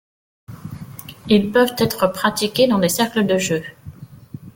Ils 1.29 1.51
peuvent 1.51 1.75
être 1.77 2.07
pratiqués 2.07 2.67
dans 2.67 2.79
des 2.79 2.89
cercles 2.89 3.23
de 3.27 3.37
jeu. 3.37 3.63